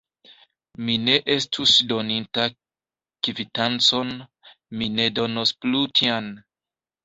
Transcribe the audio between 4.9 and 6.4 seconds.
ne donos plu tian.